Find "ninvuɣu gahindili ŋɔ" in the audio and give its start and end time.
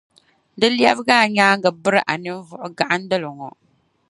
2.23-3.49